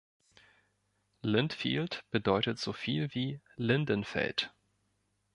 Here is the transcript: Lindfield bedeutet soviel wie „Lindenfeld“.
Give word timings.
Lindfield 1.21 2.03
bedeutet 2.09 2.57
soviel 2.57 3.13
wie 3.13 3.39
„Lindenfeld“. 3.55 4.51